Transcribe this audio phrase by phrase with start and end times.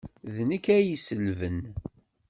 [0.35, 1.59] D nekk ay iselben.